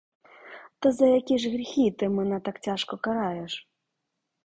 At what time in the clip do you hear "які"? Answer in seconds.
1.07-1.37